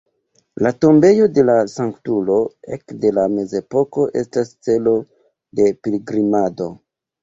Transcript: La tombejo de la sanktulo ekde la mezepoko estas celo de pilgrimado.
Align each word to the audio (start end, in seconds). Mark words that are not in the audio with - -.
La 0.67 0.69
tombejo 0.85 1.27
de 1.35 1.43
la 1.49 1.57
sanktulo 1.73 2.39
ekde 2.79 3.13
la 3.21 3.29
mezepoko 3.37 4.09
estas 4.25 4.53
celo 4.67 4.99
de 5.63 5.73
pilgrimado. 5.85 6.77